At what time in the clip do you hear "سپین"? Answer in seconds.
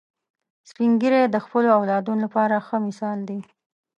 0.69-0.91